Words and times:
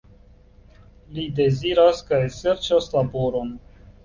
Li 1.17 1.25
deziras 1.41 2.01
kaj 2.09 2.23
serĉas 2.39 2.89
laboron. 2.97 3.55